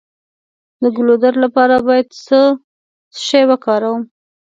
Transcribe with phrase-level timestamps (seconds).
[0.81, 2.39] د ګلو درد لپاره باید څه
[3.23, 4.01] شی وکاروم؟